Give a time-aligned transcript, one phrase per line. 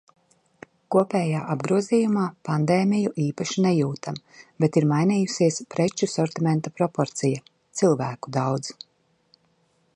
[0.93, 4.17] Kopējā apgrozījumā pandēmiju īpaši nejūtam,
[4.65, 7.47] bet ir mainījusies preču sortimenta proporcija.
[7.83, 8.77] Cilvēku daudz.